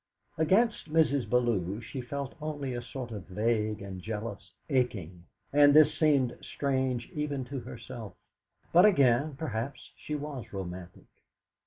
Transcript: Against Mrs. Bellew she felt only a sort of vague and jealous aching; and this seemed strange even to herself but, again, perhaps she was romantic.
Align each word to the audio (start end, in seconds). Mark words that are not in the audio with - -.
Against 0.35 0.91
Mrs. 0.91 1.29
Bellew 1.29 1.79
she 1.79 2.01
felt 2.01 2.33
only 2.41 2.73
a 2.73 2.81
sort 2.81 3.11
of 3.11 3.27
vague 3.27 3.83
and 3.83 4.01
jealous 4.01 4.51
aching; 4.67 5.25
and 5.53 5.75
this 5.75 5.95
seemed 5.95 6.35
strange 6.41 7.07
even 7.11 7.45
to 7.45 7.59
herself 7.59 8.15
but, 8.73 8.83
again, 8.87 9.35
perhaps 9.35 9.91
she 9.95 10.15
was 10.15 10.51
romantic. 10.51 11.05